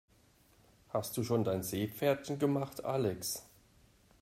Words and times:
Hast 0.89 1.15
du 1.15 1.23
schon 1.23 1.43
dein 1.43 1.61
Seepferdchen 1.61 2.39
gemacht, 2.39 2.83
Alex? 2.83 3.45